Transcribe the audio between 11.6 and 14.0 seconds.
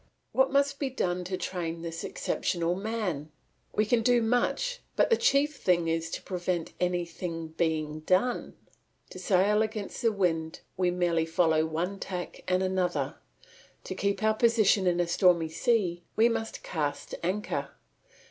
one tack and another; to